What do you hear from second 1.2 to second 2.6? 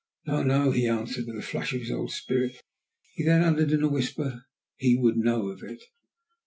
with a flash of his old spirit;